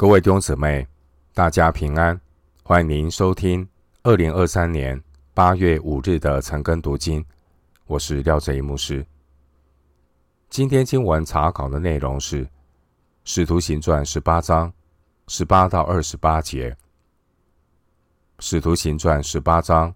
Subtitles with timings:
[0.00, 0.88] 各位弟兄姊妹，
[1.34, 2.18] 大家平安！
[2.62, 3.68] 欢迎您收听
[4.02, 4.98] 二零二三年
[5.34, 7.22] 八月五日的晨更读经。
[7.84, 9.04] 我是廖哲一牧师。
[10.48, 12.46] 今天经文查考的内容是
[13.24, 14.72] 《使徒行传》十八章
[15.28, 16.70] 十八到二十八节，
[18.38, 19.94] 《使徒行传》十八章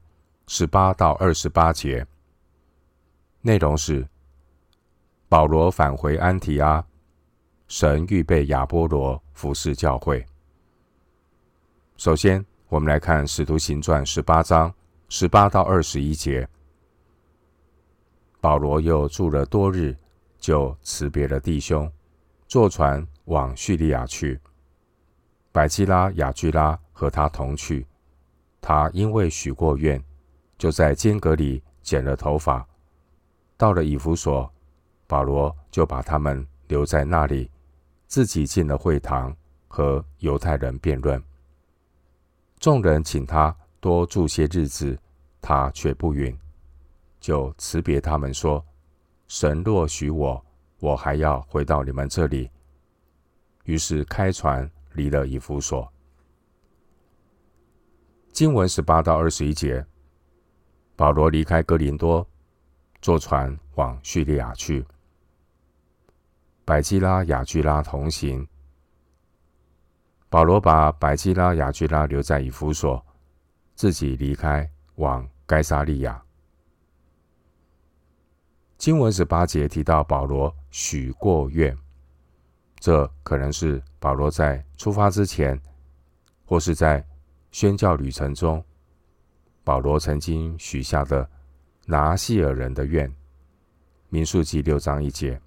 [0.49, 2.07] 十八到二十八节
[3.41, 4.07] 内容是
[5.31, 6.85] 保罗返回安提阿。
[7.77, 10.25] 神预备亚波罗服侍教会。
[11.97, 14.73] 首先，我们来看《使徒行传》十八章
[15.09, 16.49] 十八到二十一节。
[18.41, 19.93] 保罗又住了多日，
[20.39, 21.91] 就辞别了弟兄，
[22.47, 24.39] 坐船往叙利亚去。
[25.51, 27.85] 百基拉、亚居拉和他同去。
[28.61, 30.01] 他因为许过愿，
[30.57, 32.65] 就在间隔里剪了头发。
[33.57, 34.49] 到了以弗所，
[35.09, 37.51] 保罗就把他们留在那里。
[38.15, 41.21] 自己进了会堂，和犹太人辩论。
[42.61, 44.97] 众人请他多住些日子，
[45.41, 46.33] 他却不允，
[47.19, 48.65] 就辞别他们说
[49.27, 50.47] ：“神若许我，
[50.79, 52.49] 我还要回到你们这里。”
[53.67, 55.93] 于是开船离了以弗所。
[58.33, 59.85] 经文十八到二十一节，
[60.95, 62.25] 保罗离开哥林多，
[63.03, 64.87] 坐船往叙利亚去。
[66.65, 68.47] 百基拉、亚居拉同行。
[70.31, 73.05] 保罗把百基拉、亚居拉留在以弗所，
[73.75, 76.21] 自己离开往该撒利亚。
[78.79, 81.77] 经文十八节提到保罗许过愿，
[82.81, 85.61] 这可能是保罗在出发之前，
[86.45, 87.07] 或是在
[87.53, 88.65] 宣教旅程中，
[89.63, 91.29] 保罗曾经许下的
[91.87, 93.11] 拿细耳人的愿。
[94.09, 95.41] 民数记六章一节。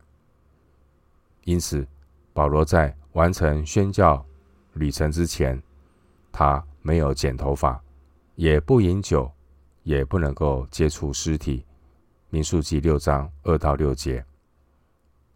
[1.48, 1.88] 因此，
[2.34, 4.23] 保罗在完成宣教
[4.73, 5.64] 旅程之前，
[6.30, 7.81] 他没有剪头发，
[8.36, 9.31] 也不饮酒，
[9.84, 11.66] 也不能够接触尸体。
[12.30, 14.26] 民数记六章二到六节，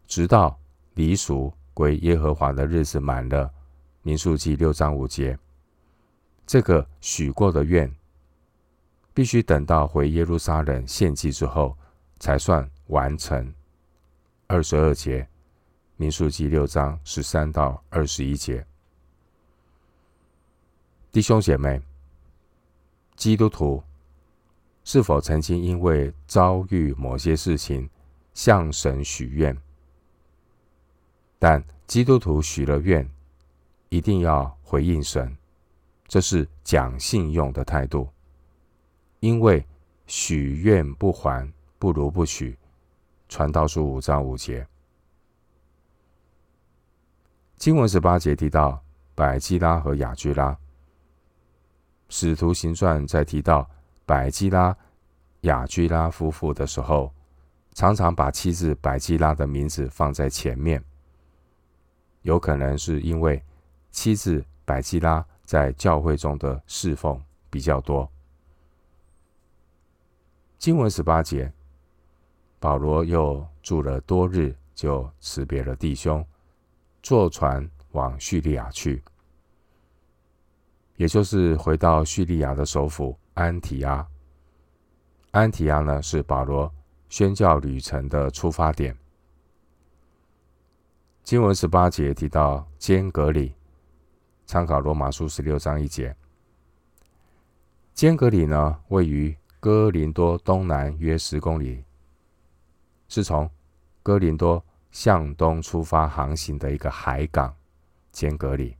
[0.06, 0.54] 直到
[0.92, 3.50] 离俗归耶和华的日子满了。
[4.02, 5.38] 民数记六章五节，
[6.46, 7.90] 这个许过的愿，
[9.14, 11.74] 必须等到回耶路撒冷献祭之后，
[12.18, 13.50] 才算完成。
[14.46, 15.26] 二十二节。
[16.02, 18.66] 民数记六章十三到二十一节，
[21.12, 21.80] 弟兄姐妹，
[23.14, 23.80] 基督徒
[24.82, 27.88] 是否曾经因为遭遇某些事情
[28.34, 29.56] 向神许愿？
[31.38, 33.08] 但基督徒许了愿，
[33.88, 35.36] 一定要回应神，
[36.08, 38.08] 这是讲信用的态度。
[39.20, 39.64] 因为
[40.08, 41.48] 许愿不还，
[41.78, 42.58] 不如不许。
[43.28, 44.66] 传道书五章五节。
[47.62, 48.82] 经文十八节提到
[49.14, 50.58] 百基拉和亚居拉，
[52.08, 53.70] 使徒行传在提到
[54.04, 54.76] 百基拉、
[55.42, 57.14] 亚居拉夫妇的时候，
[57.72, 60.82] 常常把妻子百基拉的名字放在前面，
[62.22, 63.40] 有可能是因为
[63.92, 68.10] 妻子百基拉在教会中的侍奉比较多。
[70.58, 71.52] 经文十八节，
[72.58, 76.26] 保罗又住了多日，就辞别了弟兄。
[77.02, 79.02] 坐船往叙利亚去，
[80.94, 84.06] 也就是回到叙利亚的首府安提阿。
[85.32, 86.72] 安提阿呢，是保罗
[87.08, 88.96] 宣教旅程的出发点。
[91.24, 93.52] 经文十八节提到坚格里，
[94.46, 96.14] 参考罗马书十六章一节。
[97.94, 101.84] 坚格里呢，位于哥林多东南约十公里，
[103.08, 103.50] 是从
[104.04, 104.64] 哥林多。
[104.92, 107.52] 向东出发航行的一个海港，
[108.12, 108.76] 坚革哩。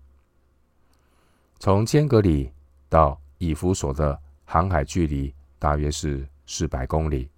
[1.58, 2.52] 从坚革哩
[2.88, 7.30] 到以弗所的航海距离大约是四百公里。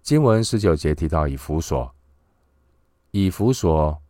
[0.00, 1.92] 经文十九节提到以弗所，
[3.10, 4.00] 以弗所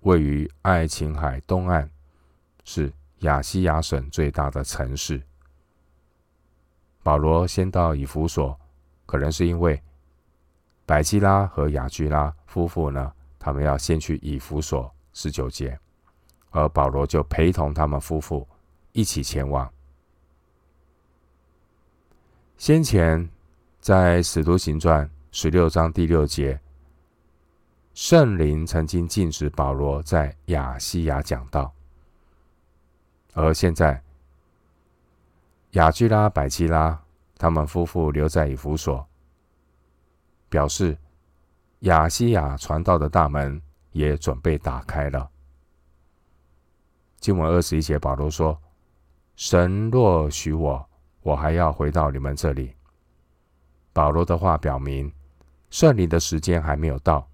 [0.00, 1.88] 位于爱琴海东岸，
[2.62, 5.22] 是亚细亚省最大的城市。
[7.02, 8.60] 保罗先到以弗所，
[9.06, 9.82] 可能是因为。
[10.90, 15.78] 百基拉和雅居拉夫妇呢，他们要先去以弗所十九节，
[16.50, 18.44] 而保罗就陪同他们夫妇
[18.90, 19.72] 一起前往。
[22.58, 23.30] 先前
[23.78, 26.60] 在使徒行传十六章第六节，
[27.94, 31.72] 圣灵曾经禁止保罗在亚西亚讲道，
[33.34, 34.02] 而现在
[35.70, 37.00] 雅居拉、百基拉
[37.38, 39.06] 他们夫妇留在以弗所。
[40.50, 40.98] 表示
[41.80, 43.58] 亚西亚传道的大门
[43.92, 45.30] 也准备打开了。
[47.18, 48.60] 经文二十一节，保罗说
[49.36, 50.86] ：“神若许我，
[51.22, 52.74] 我还要回到你们这里。”
[53.92, 55.12] 保罗的话表明，
[55.70, 57.26] 圣灵的时间还没有到。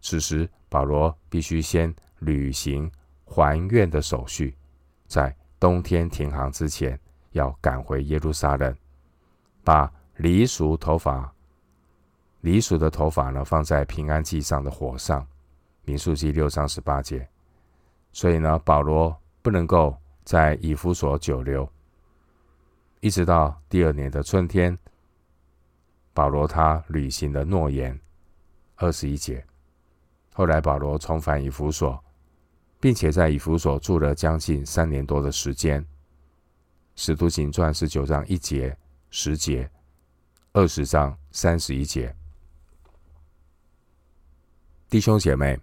[0.00, 2.90] 此时，保罗必须先履行
[3.24, 4.56] 还愿的手续，
[5.06, 6.98] 在冬天停航之前，
[7.32, 8.74] 要赶回耶路撒冷，
[9.64, 11.32] 把离俗头发、
[12.40, 15.26] 离鼠的头发呢，放在平安祭上的火上。
[15.84, 17.28] 民数记六章十八节。
[18.12, 21.68] 所以呢，保罗不能够在以弗所久留，
[23.00, 24.76] 一直到第二年的春天，
[26.12, 27.98] 保罗他履行了诺言，
[28.76, 29.44] 二十一节。
[30.34, 32.02] 后来保罗重返以弗所，
[32.80, 35.84] 并且在以弗所住了将近三年多的时间。
[36.96, 38.76] 使徒行传十九章一节、
[39.10, 39.70] 十节、
[40.52, 42.14] 二十章三十一节。
[44.90, 45.56] 弟兄姐妹。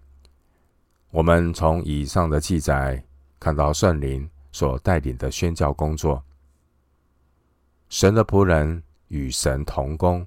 [1.10, 3.02] 我们从以上的记载
[3.38, 6.24] 看到圣灵所带领的宣教工作，
[7.90, 10.26] 神的仆人与神同工，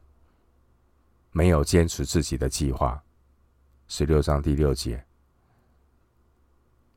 [1.31, 3.01] 没有坚持自己的计划。
[3.87, 5.03] 十六章第六节，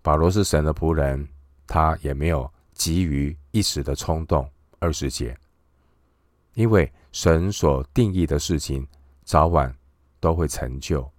[0.02, 1.26] 保罗是神的仆人，
[1.66, 4.46] 他也没有急于一时的冲动。
[4.78, 5.34] 二十节，
[6.52, 8.86] 因为神所定义的事情，
[9.24, 9.74] 早晚
[10.20, 11.10] 都会成就。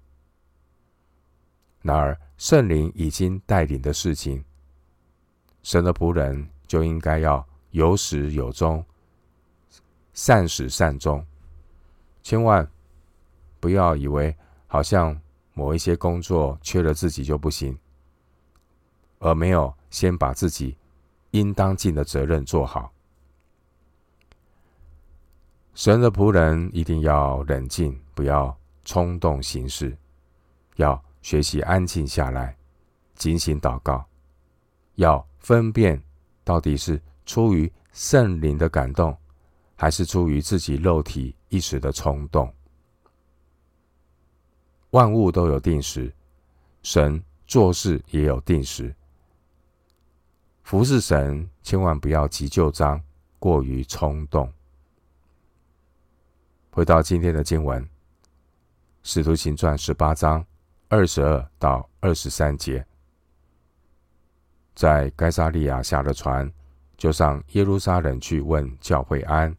[1.85, 4.43] 然而，圣灵已经带领的事情，
[5.61, 8.83] 神的仆人就应该要有始有终，
[10.11, 11.23] 善始善终。
[12.23, 12.67] 千万
[13.59, 14.35] 不要以为
[14.65, 15.15] 好像
[15.53, 17.77] 某一些工作缺了自己就不行，
[19.19, 20.75] 而没有先把自己
[21.29, 22.91] 应当尽的责任做好。
[25.75, 29.95] 神的仆人一定要冷静，不要冲动行事，
[30.77, 30.99] 要。
[31.25, 32.55] 学习安静下来，
[33.15, 34.05] 警醒祷告，
[34.93, 35.99] 要分辨
[36.43, 39.17] 到底是出于圣灵的感动，
[39.75, 42.53] 还是出于自己肉体一时的冲动。
[44.91, 46.13] 万物都有定时，
[46.83, 48.95] 神做事也有定时。
[50.61, 53.01] 服侍神，千万不要急就章，
[53.39, 54.47] 过于冲动。
[56.69, 57.83] 回到今天的经文，
[59.01, 60.45] 《使徒行传》十八章。
[60.87, 62.85] 二十二到二十三节，
[64.75, 66.51] 在该萨利亚下了船，
[66.95, 69.55] 就上耶路撒冷去问教会安。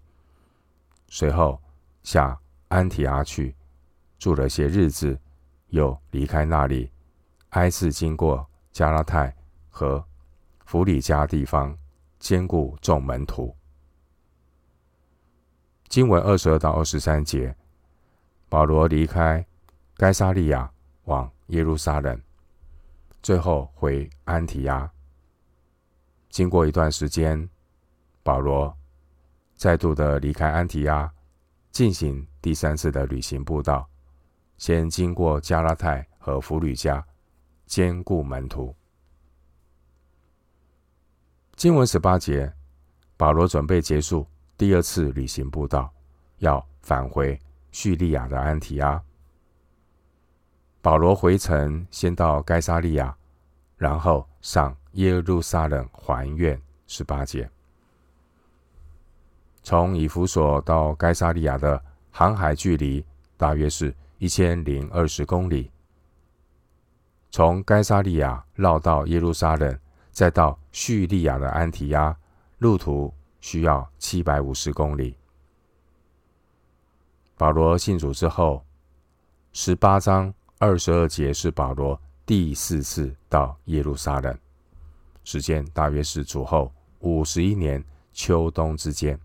[1.08, 1.60] 随后
[2.04, 2.38] 下
[2.68, 3.54] 安提阿去，
[4.18, 5.18] 住了些日子，
[5.68, 6.90] 又离开那里，
[7.50, 9.34] 挨次经过加拉太
[9.68, 10.04] 和
[10.64, 11.76] 弗里加地方，
[12.20, 13.54] 坚固众门徒。
[15.88, 17.56] 经文二十二到二十三节，
[18.48, 19.44] 保罗离开
[19.96, 20.70] 该萨利亚。
[21.06, 22.20] 往耶路撒冷，
[23.22, 24.88] 最后回安提阿。
[26.30, 27.48] 经过一段时间，
[28.22, 28.76] 保罗
[29.56, 31.10] 再度的离开安提阿，
[31.72, 33.88] 进行第三次的旅行布道。
[34.58, 37.04] 先经过加拉太和弗吕家，
[37.66, 38.74] 坚固门徒。
[41.54, 42.52] 经文十八节，
[43.16, 44.26] 保罗准备结束
[44.58, 45.92] 第二次旅行布道，
[46.38, 47.38] 要返回
[47.70, 49.02] 叙利亚的安提阿。
[50.86, 53.12] 保罗回程，先到该撒利亚，
[53.76, 56.56] 然后上耶路撒冷还愿。
[56.86, 57.50] 十八节，
[59.64, 63.04] 从以弗所到该撒利亚的航海距离
[63.36, 65.72] 大约是一千零二十公里。
[67.32, 69.76] 从该撒利亚绕到耶路撒冷，
[70.12, 72.16] 再到叙利亚的安提亚，
[72.58, 75.16] 路途需要七百五十公里。
[77.36, 78.64] 保罗信主之后，
[79.52, 80.32] 十八章。
[80.58, 84.38] 二十二节是保罗第四次到耶路撒冷，
[85.22, 87.84] 时间大约是主后五十一年
[88.14, 89.18] 秋冬之间。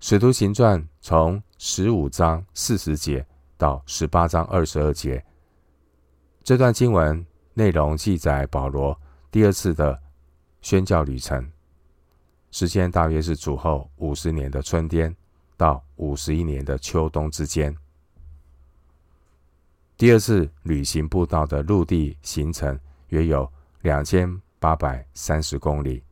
[0.00, 3.24] 使徒行传从十五章四十节
[3.58, 5.22] 到十八章二十二节，
[6.42, 8.98] 这段经文内容记载保罗
[9.30, 10.00] 第二次的
[10.62, 11.46] 宣教旅程，
[12.50, 15.14] 时间大约是主后五十年的春天
[15.58, 17.76] 到五十一年的秋冬之间。
[20.00, 23.46] 第二次旅行步道的陆地行程约有
[23.82, 26.02] 两千八百三十公里，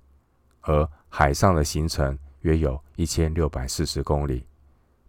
[0.60, 4.46] 而海上的行程约有一千六百四十公里，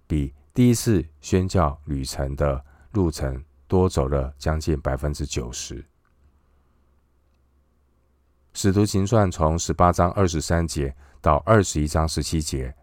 [0.07, 5.83] 比第一次宣教旅程的路程多走了将近百分之九十。
[8.53, 12.73] 使徒行传从十八章二十三节到二十一章十七节，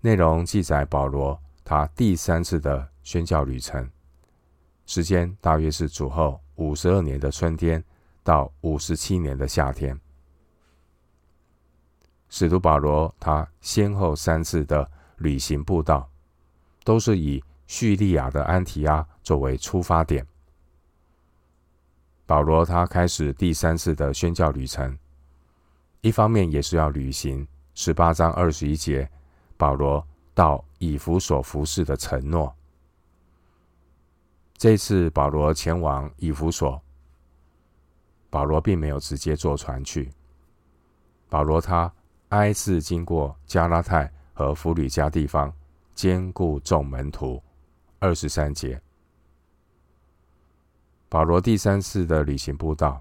[0.00, 3.88] 内容记载保罗他第三次的宣教旅程。
[4.88, 7.84] 时间大约是主后五十二年的春天
[8.24, 10.00] 到五十七年的夏天。
[12.30, 16.08] 使徒保罗他先后三次的旅行布道，
[16.84, 20.26] 都是以叙利亚的安提阿作为出发点。
[22.24, 24.98] 保罗他开始第三次的宣教旅程，
[26.00, 29.06] 一方面也是要履行十八章二十一节
[29.58, 30.02] 保罗
[30.32, 32.54] 到以弗所服侍的承诺。
[34.58, 36.82] 这次保罗前往以弗所，
[38.28, 40.10] 保罗并没有直接坐船去。
[41.28, 41.90] 保罗他
[42.30, 45.52] 挨次经过加拉太和弗吕加地方，
[45.94, 47.40] 兼顾众门徒。
[48.00, 48.80] 二十三节，
[51.08, 53.00] 保罗第三次的旅行步道，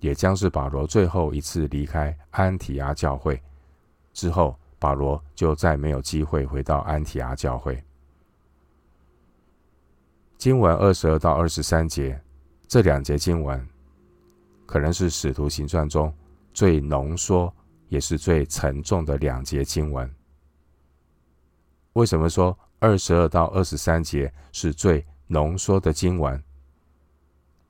[0.00, 3.40] 也将是保罗最后一次离开安提阿教会。
[4.12, 7.82] 之后，保罗就再没有机会回到安提阿教会。
[10.44, 12.20] 经文二十二到二十三节，
[12.68, 13.66] 这两节经文
[14.66, 16.14] 可能是使徒行传中
[16.52, 17.50] 最浓缩
[17.88, 20.14] 也是最沉重的两节经文。
[21.94, 26.38] 为什么说二十二到二十三节是最浓缩的经文？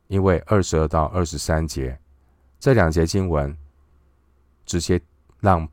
[0.09, 1.97] 因为二十二到二十三节
[2.59, 3.57] 这两节经文，
[4.67, 5.01] 直接
[5.39, 5.69] 让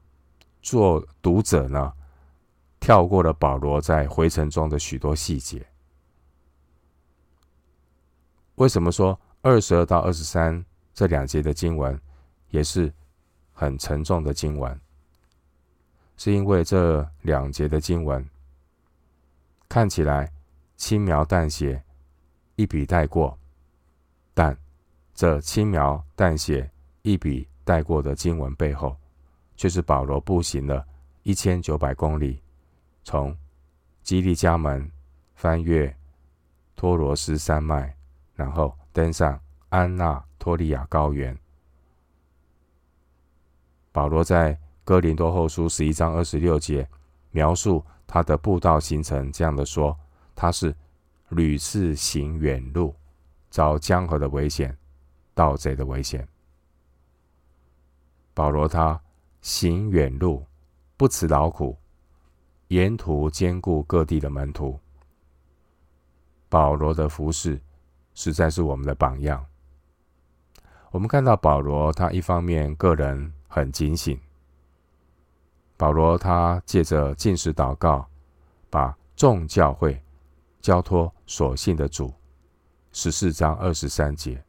[0.62, 1.92] 做读者呢
[2.80, 5.66] 跳过了保罗在回程中的许多细节。
[8.62, 10.64] 为什么说二十二到二十三
[10.94, 12.00] 这两节的经文
[12.52, 12.94] 也是
[13.54, 14.80] 很沉重的经文？
[16.16, 18.24] 是因为这两节的经文
[19.68, 20.32] 看起来
[20.78, 21.84] 轻描淡写、
[22.56, 23.36] 一笔带过，
[24.32, 24.56] 但
[25.16, 26.70] 这轻描淡写、
[27.02, 28.96] 一笔带过的经文背后，
[29.58, 30.86] 却是保罗步行了
[31.24, 32.40] 一千九百公里，
[33.04, 33.36] 从
[34.04, 34.88] 基利家门
[35.34, 35.92] 翻越
[36.76, 37.92] 托罗斯山脉。
[38.42, 41.38] 然后登上安纳托利亚高原。
[43.92, 46.90] 保罗在哥林多后书十一章二十六节
[47.30, 49.96] 描述他的步道行程，这样的说：
[50.36, 50.76] 他是
[51.30, 52.96] 屡次行远路，
[53.52, 54.76] 遭江河的危险、
[55.36, 56.28] 盗贼的危险。
[58.34, 59.00] 保罗他
[59.42, 60.44] 行远路，
[60.98, 61.78] 不辞劳苦，
[62.70, 64.80] 沿途兼顾各地的门徒。
[66.50, 67.62] 保罗的服饰。
[68.14, 69.46] 实在是我们的榜样。
[70.92, 74.20] 我们看到保罗，他一方面个人很警醒。
[75.78, 78.06] 保罗他借着禁食祷告，
[78.70, 80.02] 把众教会
[80.60, 82.14] 交托所信的主。
[82.92, 84.44] 十四章二十三节。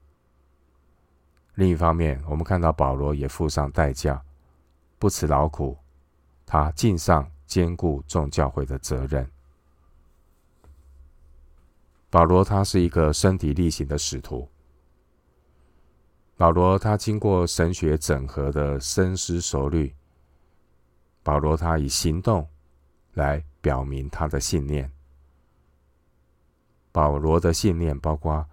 [1.54, 4.20] 另一方面，我们看到保罗也付上代价，
[4.98, 5.78] 不辞劳苦，
[6.44, 9.30] 他尽上兼顾众教会的责任。
[12.12, 14.46] 保罗他是一个身体力行的使徒。
[16.36, 19.94] 保罗他经过神学整合的深思熟虑。
[21.22, 22.46] 保罗他以行动
[23.14, 24.92] 来表明他的信念。
[26.92, 28.46] 保罗的信念包括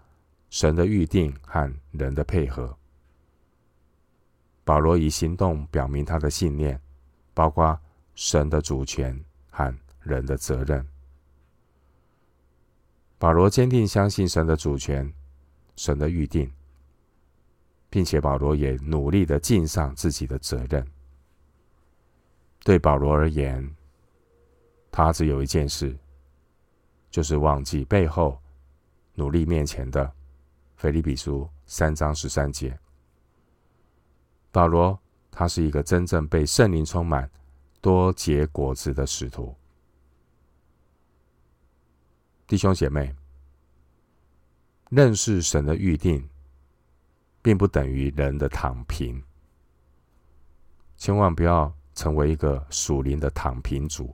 [0.49, 2.73] 神的预定和人的配合。
[4.63, 6.79] 保罗以行动表明他的信念，
[7.33, 7.77] 包括
[8.15, 10.87] 神的主权和人的责任。
[13.19, 15.13] 保罗坚定相信神的主权、
[15.75, 16.49] 神的预定，
[17.89, 20.87] 并且保罗也努力的尽上自己的责任。
[22.63, 23.75] 对保罗而言，
[24.89, 25.95] 他只有一件事，
[27.11, 28.39] 就是忘记背后，
[29.15, 30.09] 努力面前的。
[30.77, 32.79] 腓利比书三章十三节。
[34.49, 34.97] 保罗
[35.29, 37.29] 他是一个真正被圣灵充满、
[37.81, 39.53] 多结果子的使徒。
[42.49, 43.13] 弟兄姐妹，
[44.89, 46.27] 认识神的预定，
[47.43, 49.23] 并不等于人的躺平。
[50.97, 54.11] 千万不要成为一个属灵的躺平族。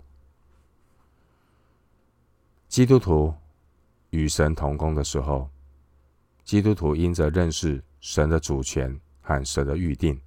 [2.67, 3.33] 基督徒
[4.09, 5.49] 与神同工的时候，
[6.43, 10.19] 基督徒因着认识神的主权和神的预定，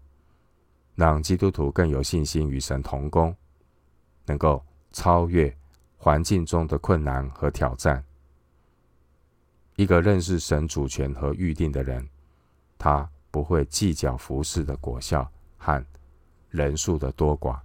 [0.94, 3.36] 让基督徒更有信心与神同工，
[4.24, 5.54] 能够超越
[5.98, 8.02] 环境中的困难和挑战。
[9.76, 12.08] 一个认识神主权和预定的人，
[12.78, 15.84] 他不会计较服事的果效和
[16.48, 17.60] 人数的多寡。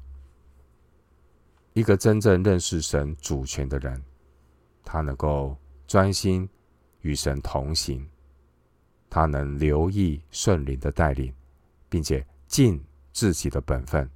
[1.74, 4.04] 一个真正认识神主权的人，
[4.84, 6.48] 他能够专心
[7.02, 8.08] 与神同行，
[9.10, 11.34] 他能留意圣灵的带领，
[11.90, 14.08] 并且尽自己的本分，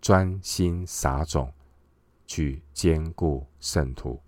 [0.00, 1.52] 专心撒种，
[2.30, 4.22] 去坚固圣徒。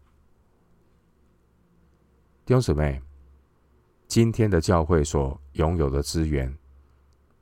[2.45, 3.01] 弟兄姊妹，
[4.09, 6.53] 今天的教会所拥有的资源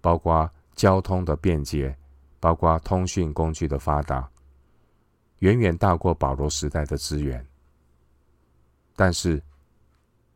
[0.02, 1.96] 包括交通的便捷，
[2.38, 4.30] 包括通讯工具的发达，
[5.38, 7.42] 远远大过保罗时代的资源。
[8.94, 9.42] 但是，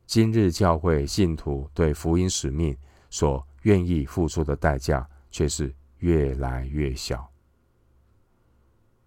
[0.07, 2.75] 今日教会信徒对福音使命
[3.11, 7.31] 所愿意付出的代价，却是越来越小。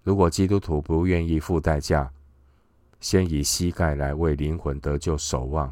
[0.07, 2.09] 如果基督徒不愿意付代价，
[3.01, 5.69] 先以膝盖来为灵魂得救守望；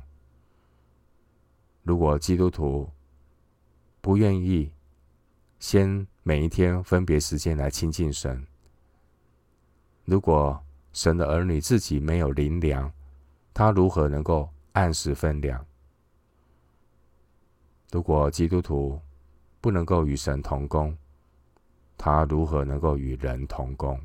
[1.83, 2.89] 如果基督徒
[4.01, 4.69] 不愿意
[5.57, 8.45] 先每一天分别时间来亲近神；
[10.03, 10.61] 如果
[10.91, 12.91] 神的儿女自己没有灵粮，
[13.53, 15.65] 他如何能够按时分粮？
[17.89, 18.99] 如果基督徒
[19.61, 20.93] 不能够与神同工，
[21.97, 23.97] 他如何能够与人同工？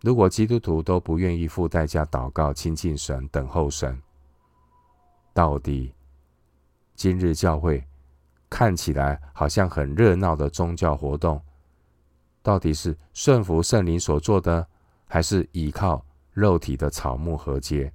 [0.00, 4.00] 如果基督徒都不愿意付代价祷告、亲近神、等候神，
[5.32, 5.92] 到底
[6.94, 7.84] 今日教会
[8.48, 11.42] 看起来好像很热闹的宗教活动，
[12.42, 14.66] 到底是顺服圣灵所做的，
[15.06, 17.90] 还是依靠肉体的草木禾秸？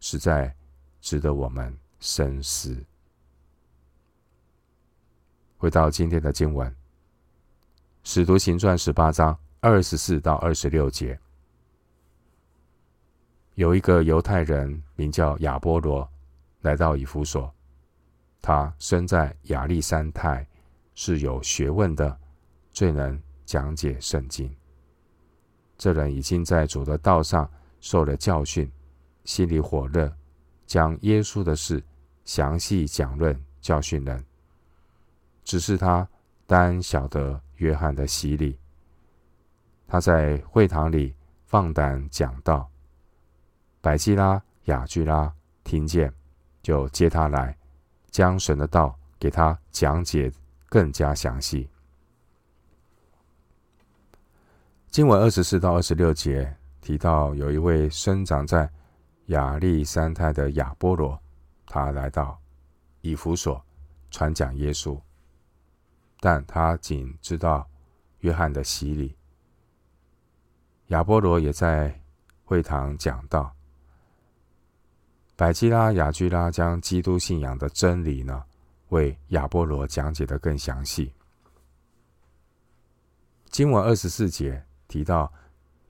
[0.00, 0.54] 实在
[1.00, 2.84] 值得我们深思。
[5.58, 6.68] 回到今天的经文，
[8.02, 11.18] 《使徒行传》十八章二十四到二十六节，
[13.56, 16.08] 有一个犹太人名叫亚波罗，
[16.62, 17.52] 来到以弗所。
[18.40, 20.48] 他生在亚历山太，
[20.94, 22.18] 是有学问的，
[22.72, 24.50] 最能讲解圣经。
[25.76, 27.50] 这人已经在主的道上
[27.80, 28.70] 受了教训，
[29.24, 30.10] 心里火热，
[30.66, 31.84] 将耶稣的事
[32.24, 34.24] 详细讲论，教训人。
[35.44, 36.08] 只是他
[36.46, 38.58] 单晓得约翰的洗礼。
[39.90, 41.12] 他在会堂里
[41.46, 42.70] 放胆讲道，
[43.80, 46.14] 百基拉、亚居拉听见，
[46.62, 47.58] 就接他来，
[48.08, 50.32] 将神的道给他讲解
[50.68, 51.68] 更加详细。
[54.86, 58.70] 经文二十四到二十六节提到，有一位生长在
[59.26, 61.20] 亚历山泰的亚波罗，
[61.66, 62.40] 他来到
[63.00, 63.60] 以弗所
[64.08, 64.96] 传讲耶稣。
[66.20, 67.68] 但他仅知道
[68.20, 69.16] 约翰的洗礼。
[70.90, 72.00] 亚波罗也在
[72.44, 73.54] 会堂讲道。
[75.36, 78.44] 百基拉、亚居拉将基督信仰的真理呢，
[78.88, 81.12] 为亚波罗讲解得更详细。
[83.50, 85.32] 经文二十四节提到，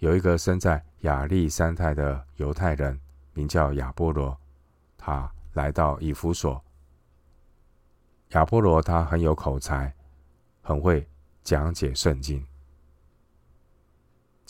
[0.00, 3.00] 有一个生在亚历山太的犹太人，
[3.32, 4.38] 名叫亚波罗，
[4.98, 6.62] 他来到以弗所。
[8.32, 9.92] 亚波罗他很有口才。
[10.62, 11.08] 很会
[11.42, 12.46] 讲解圣经。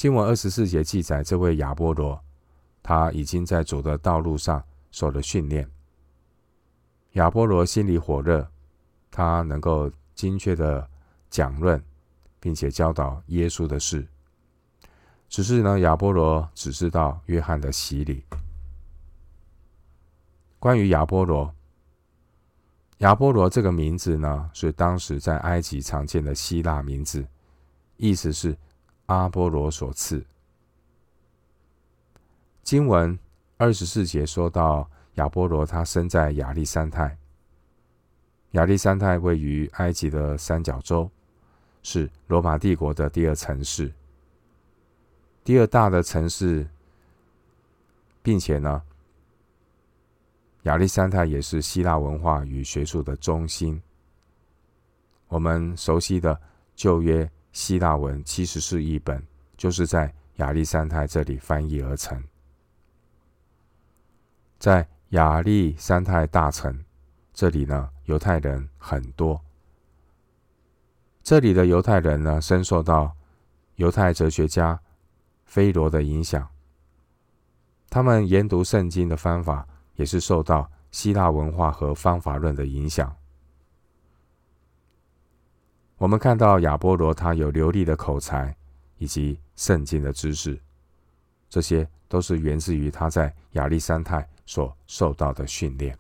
[0.01, 2.19] 经文二十四节记载，这位亚波罗，
[2.83, 5.71] 他已经在主的道路上受了训练。
[7.13, 8.51] 亚波罗心里火热，
[9.11, 10.89] 他能够精确的
[11.29, 11.85] 讲论，
[12.41, 14.09] 并且教导耶稣的事。
[15.29, 18.25] 只是呢，亚波罗只知道约翰的洗礼。
[20.59, 21.55] 关于亚波罗。
[23.01, 27.23] 亚波罗这个名字呢，是当时在埃及常见的希腊名字，
[27.99, 28.57] 意思是
[29.17, 30.25] 阿波罗所赐。
[32.63, 33.19] 经文
[33.57, 37.19] 二十四节说到亚波罗，他生在亚历山太。
[38.53, 41.11] 亚历山太位于埃及的三角洲，
[41.83, 43.93] 是罗马帝国的第二城市，
[45.43, 46.69] 第二大的城市，
[48.23, 48.83] 并且呢。
[50.65, 53.81] 亚历山太也是希腊文化与学术的中心。
[55.27, 56.39] 我们熟悉的
[56.77, 59.23] 旧约希腊文七十士译本，
[59.57, 62.23] 就是在亚历山太这里翻译而成。
[64.59, 66.85] 在亚历山太大城
[67.33, 69.41] 这里呢，犹太人很多。
[71.23, 73.15] 这里的犹太人呢，深受到
[73.77, 74.81] 犹太哲学家
[75.45, 76.49] 菲罗的影响。
[77.89, 79.67] 他们研读圣经的方法。
[79.97, 83.15] 也是受到希腊文化和方法论的影响。
[86.01, 88.57] 我们看到亚波罗，他有流利的口才
[88.97, 90.59] 以及圣经的知识，
[91.51, 95.95] 这些都是源自于他在亚历山泰所受到的训练。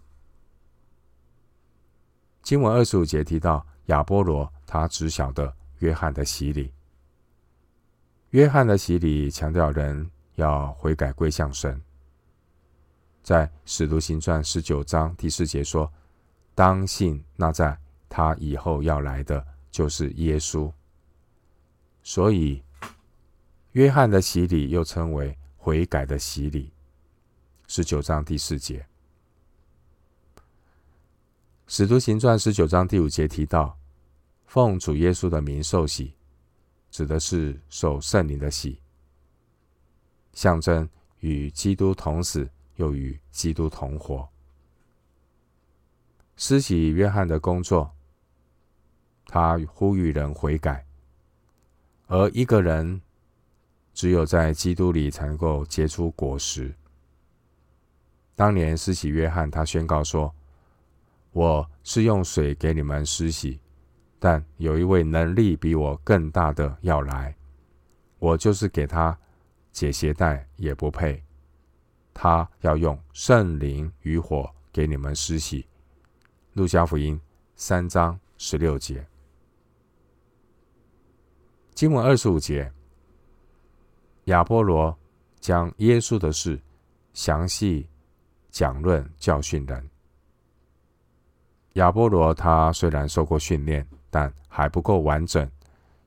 [2.42, 6.72] 经文二十五节提到亚波罗，他只晓得约翰的洗礼。
[8.30, 11.78] 约翰的洗礼强调人要悔改归向神。
[13.22, 15.92] 在《使徒行传》十九章第四节说
[16.56, 17.76] ：“当信那在
[18.08, 20.72] 他以后要来的，就是耶稣。”
[22.02, 22.62] 所以，
[23.72, 26.72] 约翰的洗礼又称为悔改的洗礼。
[27.68, 28.80] 十九章第四节，
[31.68, 33.78] 《使徒行传十九章第五节提到，
[34.46, 36.14] 奉主耶稣的名受洗，
[36.90, 38.80] 指的是受圣灵的洗，
[40.32, 40.88] 象征
[41.20, 44.28] 与基督同死，又与基督同活。
[46.34, 47.94] 施洗约翰的工作，
[49.32, 50.84] 他呼吁人悔改，
[52.08, 53.00] 而一个人
[53.94, 56.74] 只有在基督里才能够结出果实。
[58.34, 60.34] 当年施洗约翰，他宣告说
[61.30, 63.60] ：“我是用水给你们施洗。”
[64.18, 67.32] 但有一位能力比我更大的要来，
[68.18, 69.16] 我就是给他
[69.70, 71.22] 解鞋带也不配。
[72.12, 75.64] 他要用圣灵与火给你们施洗。
[76.54, 77.18] 路加福音
[77.54, 79.06] 三章十六节，
[81.80, 82.70] 经文二十五节，
[84.24, 84.94] 亚波罗
[85.38, 86.60] 将耶稣的事
[87.14, 87.88] 详细
[88.50, 89.88] 讲论教训人。
[91.72, 93.86] 亚波罗他虽然受过训练。
[94.10, 95.50] 但还不够完整，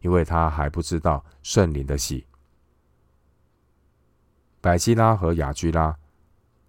[0.02, 2.24] 因为他还不知道圣灵的喜。
[4.62, 5.98] 百基拉和亚居拉，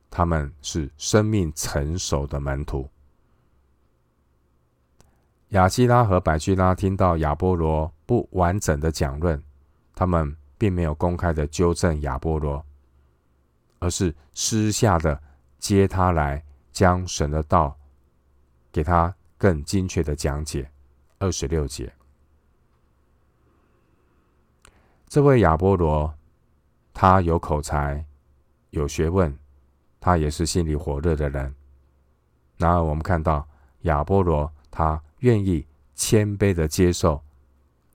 [0.08, 2.88] 他们是生命成熟的门徒。
[5.54, 9.40] 亚基拉和百基拉听到亚波罗不完整的讲论，
[9.94, 12.64] 他们并没有公开的纠正亚波罗，
[13.78, 15.22] 而是私下的
[15.60, 17.78] 接他来，将神的道
[18.72, 20.68] 给他更精确的讲解。
[21.20, 21.90] 二十六节，
[25.06, 26.12] 这位亚波罗，
[26.92, 28.04] 他有口才，
[28.70, 29.34] 有学问，
[30.00, 31.54] 他也是心里火热的人。
[32.56, 33.46] 然而，我们看到
[33.82, 37.20] 亚波罗，他愿意谦卑的接受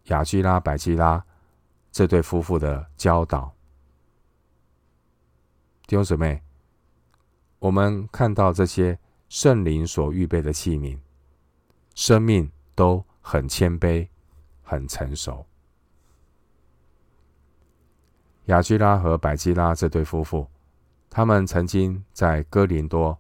[0.06, 1.24] 雅居拉、百基拉
[1.92, 3.54] 这对夫妇的教导。
[5.88, 6.42] 弟兄姊妹，
[7.60, 11.00] 我们看到这些圣灵所预备的器皿，
[11.96, 13.06] 生命都。
[13.22, 14.08] 很谦卑，
[14.64, 15.46] 很成熟。
[18.46, 20.48] 雅居拉和百基拉这对夫妇，
[21.12, 23.16] 他们曾经在哥林多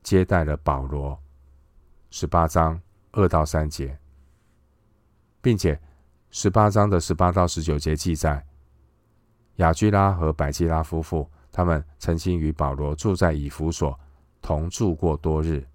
[0.00, 1.18] 接待了保罗，
[2.10, 2.80] 十八章
[3.12, 3.98] 二到三节，
[5.40, 5.80] 并且
[6.30, 8.46] 十八章的十八到十九节记载，
[9.56, 13.98] 雅居拉和百基拉夫妇，他们曾经与保罗住在以弗所，
[14.42, 15.66] 同住过多日，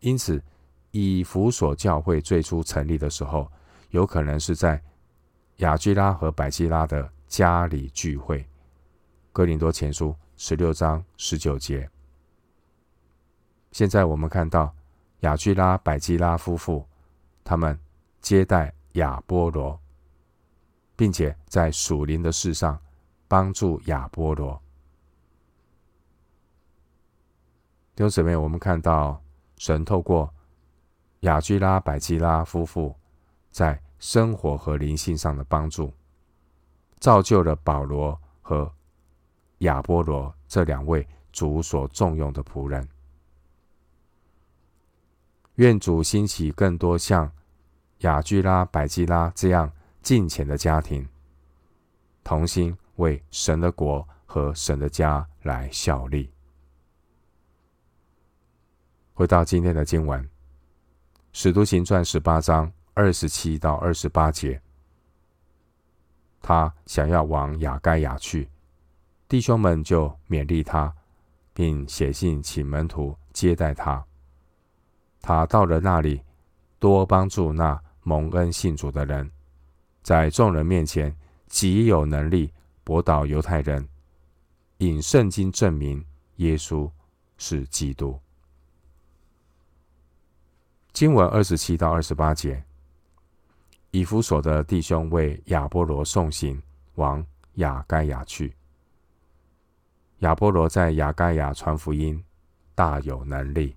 [0.00, 0.42] 因此。
[0.94, 3.50] 以弗所教会最初成立的时候，
[3.92, 4.78] 有可能是在
[5.56, 8.46] 雅居拉和百基拉的家里聚会。
[9.32, 11.88] 哥林多前书十六章十九节。
[13.70, 14.74] 现在我们看到
[15.22, 16.86] 雅居拉、百基拉夫妇，
[17.42, 17.76] 他们
[18.20, 19.76] 接待亚波罗，
[20.94, 22.78] 并且在属灵的事上
[23.26, 24.54] 帮助亚波罗。
[27.96, 29.20] 弟兄姊妹，我们看到
[29.58, 30.32] 神透过。
[31.20, 32.92] 雅居拉、百基拉夫妇
[33.52, 35.94] 在生活和灵性上的帮助，
[36.98, 38.68] 造就了保罗和
[39.58, 42.88] 亚波罗这两位主所重用的仆人。
[45.56, 47.30] 愿主兴起更多像
[47.98, 49.70] 雅居拉、百基拉这样
[50.02, 51.06] 敬虔的家庭，
[52.24, 56.30] 同心为神的国和神的家来效力。
[59.14, 60.28] 回到今天的经文。
[61.34, 64.60] 使徒行传十八章二十七到二十八节，
[66.42, 68.50] 他想要往雅盖亚去，
[69.28, 70.94] 弟兄们就勉励他，
[71.54, 74.04] 并写信请门徒接待他。
[75.22, 76.20] 他到了那里，
[76.80, 79.30] 多帮助那蒙恩信主的人，
[80.02, 83.88] 在众人面前极有能力驳倒犹太人，
[84.78, 86.04] 引圣经证明
[86.36, 86.90] 耶稣
[87.38, 88.18] 是基督。
[90.92, 92.62] 经文二十七到二十八节，
[93.92, 96.60] 以弗所的弟兄为亚波罗送行，
[96.96, 98.54] 往雅盖亚去。
[100.18, 102.22] 亚波罗在雅盖亚传福音，
[102.74, 103.76] 大有能力。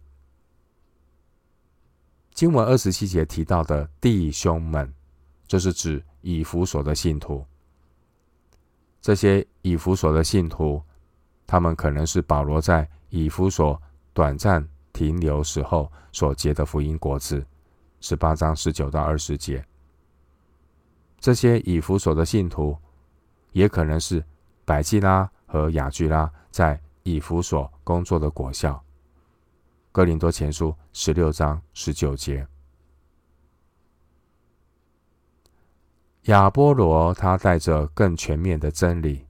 [2.35, 4.93] 经文二十七节提到的弟兄们，
[5.47, 7.43] 就是指以弗所的信徒。
[9.01, 10.83] 这些以弗所的信徒，
[11.47, 13.81] 他们可能是保罗在以弗所
[14.13, 14.63] 短暂。
[14.93, 17.45] 停留时候所结的福音果子，
[17.99, 19.61] 十八章十九到二十节。
[21.19, 22.77] 这些以弗所的信徒，
[23.51, 24.23] 也可能是
[24.63, 28.81] 百基拉和亚居拉在以弗所工作的果效。
[29.95, 32.45] 哥林多前书十六章十九节。
[36.23, 39.25] 亚波罗他带着更全面的真理，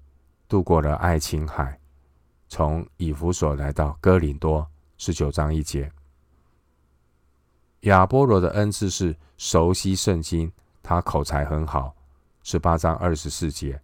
[0.47, 1.79] 渡过了爱琴海，
[2.47, 4.67] 从以弗所来到哥林多。
[4.97, 5.91] 十九章一节，
[7.81, 10.51] 亚波罗的恩赐是熟悉圣经，
[10.81, 11.95] 他口才很好，
[12.41, 13.79] 十八章二十四节。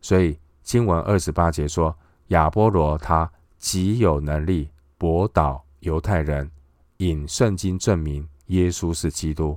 [0.00, 1.94] 所以经文二十八节说，
[2.28, 6.50] 亚波罗他极有能力驳倒犹太人，
[6.98, 9.56] 引圣经证明耶稣是基督。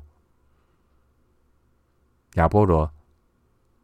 [2.35, 2.89] 亚波罗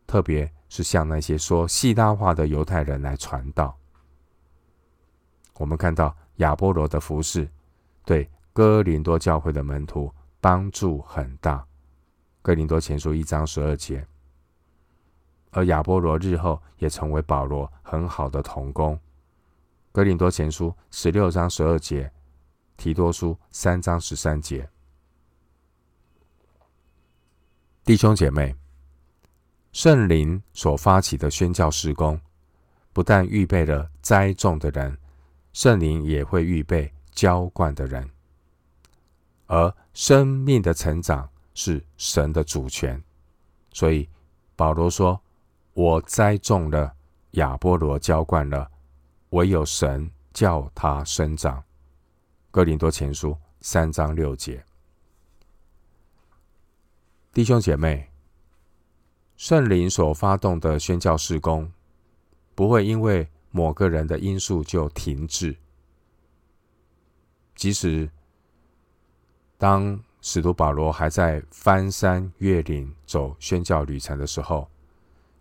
[0.07, 3.77] 特别是向那些说希腊话的犹太人来传道。
[5.55, 7.45] 我们看到亚波罗的服事
[8.05, 11.67] 对哥林多教会的门徒帮助很大。
[12.41, 14.07] 哥林多前书一章十二节，
[15.51, 18.97] 而亚波罗日后也成为保罗很好的同工。
[19.91, 22.11] 格林多前书十六章十二节，
[22.77, 24.69] 提多书三章十三节。
[27.83, 28.55] 弟兄姐妹，
[29.71, 32.21] 圣灵所发起的宣教事工，
[32.93, 34.95] 不但预备了栽种的人。
[35.53, 38.07] 圣灵也会预备浇灌的人，
[39.47, 43.03] 而生命的成长是神的主权，
[43.73, 44.07] 所以
[44.55, 45.19] 保罗说
[45.73, 46.93] ：“我栽种了，
[47.31, 48.69] 亚波罗浇灌了，
[49.29, 51.63] 唯有神叫他生长。”
[52.51, 54.63] 哥林多前书三章六节。
[57.31, 58.09] 弟兄姐妹，
[59.37, 61.71] 圣灵所发动的宣教事工，
[62.55, 65.55] 不会因为某个人的因素就停滞。
[67.55, 68.09] 即使
[69.57, 74.67] 当使徒保罗还在翻山越岭走宣教旅程的时候，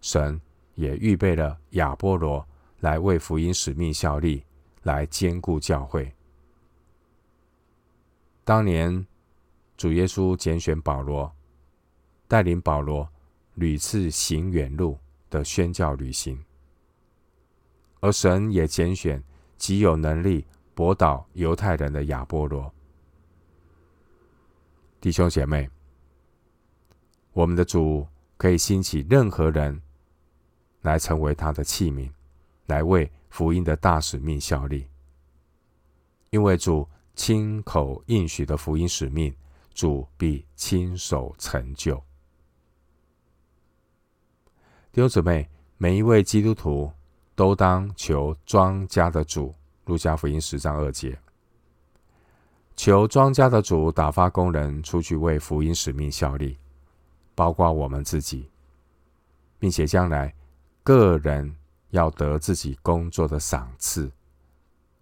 [0.01, 0.41] 神
[0.75, 2.47] 也预备了亚波罗
[2.81, 4.45] 来为福音使命效力，
[4.83, 6.13] 来坚固教会。
[8.45, 9.07] 当年
[9.77, 11.33] 主耶稣拣选保罗，
[12.27, 13.09] 带领保罗
[13.55, 16.43] 屡次行远路的宣教旅行。
[18.01, 19.23] 而神也拣选
[19.57, 22.73] 极有能力驳倒犹太人的亚波罗。
[25.01, 25.69] 弟兄姐妹，
[27.33, 29.83] 我们的主可以兴起任何人
[30.83, 32.11] 来成为他的器皿，
[32.69, 34.87] 来为福音的大使命效力。
[36.31, 39.35] 因为主亲口应许的福音使命，
[39.75, 41.97] 主必亲手成就。
[44.93, 46.93] 弟兄姊妹，每一位基督徒。
[47.39, 49.55] 都当求庄稼的主，
[49.85, 51.17] 路加福音十章二节，
[52.75, 56.59] 求庄稼的主打发工人出去为福音使命效力，
[57.37, 58.51] 包括我们自己，
[59.57, 60.35] 并且将来
[60.83, 61.57] 个人
[61.91, 64.11] 要得自己工作的赏赐。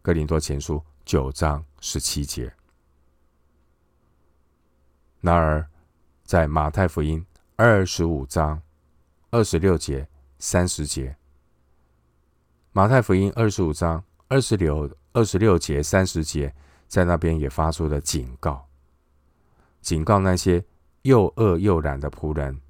[0.03, 2.53] 哥林多前书九章十七节。
[5.21, 5.69] 然而，
[6.25, 7.25] 在马太福音
[7.57, 8.63] 二十五章
[9.31, 11.17] 二十六节、三十节。
[12.73, 16.55] 马太福音二十五章二十六二十六节三十节，
[16.87, 18.69] 在那边也发出了警告，
[19.81, 20.63] 警告那些
[21.03, 22.61] 又恶又懒的仆人，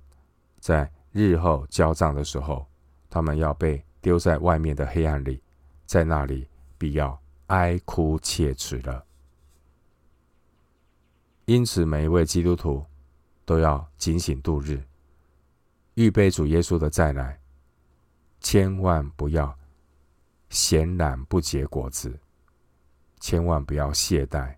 [0.60, 2.66] 在日后交账的时候，
[3.10, 5.42] 他们要被丢在外面的黑暗里，
[5.84, 6.46] 在那里
[6.78, 9.04] 必要哀哭切齿了。
[11.46, 12.86] 因此，每一位基督徒
[13.44, 14.80] 都要警醒度日，
[15.94, 17.40] 预备主耶稣的再来，
[18.38, 19.58] 千万不要。
[20.50, 22.16] 闲懒不结果子，
[23.18, 24.54] 千万不要懈怠。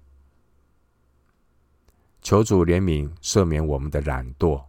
[2.20, 4.62] 求主怜悯赦免我们的懒惰，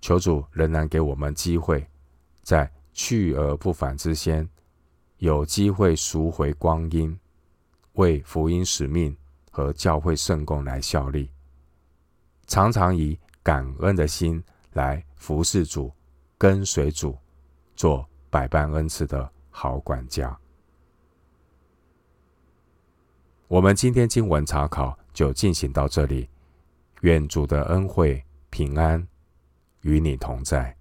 [0.00, 1.84] 求主仍然给我们机会，
[2.44, 4.48] 在去而不返之先，
[5.18, 7.18] 有机会赎回光阴，
[7.94, 9.16] 为福音使命
[9.50, 11.30] 和教会圣工来效力，
[12.46, 15.92] 常常以感恩的心来服侍主，
[16.36, 17.16] 跟随主，
[17.74, 20.36] 做百般恩赐的好管家。
[23.48, 26.28] 我们今天经文查考就进行到这里，
[27.02, 29.06] 愿主的恩惠平安
[29.82, 30.74] 与你同在。